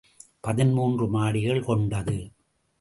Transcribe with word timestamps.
பதின்மூன்று 0.41 1.05
மாடிகள் 1.13 1.65
கொண்டது. 1.65 2.31